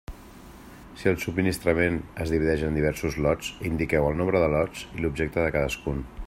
Si 1.01 1.09
el 1.11 1.19
subministrament 1.23 1.99
es 2.25 2.33
divideix 2.35 2.63
en 2.69 2.79
diversos 2.79 3.19
lots, 3.27 3.53
indiqueu 3.73 4.09
el 4.09 4.19
nombre 4.23 4.43
de 4.45 4.49
lots 4.55 4.87
i 4.97 5.05
l'objecte 5.05 5.47
de 5.47 5.55
cadascun. 5.59 6.03